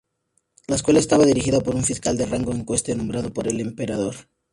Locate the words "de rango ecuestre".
2.17-2.95